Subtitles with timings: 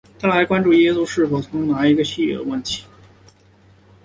[0.17, 2.85] 它还关注耶稣是否是一个拿细耳人问题。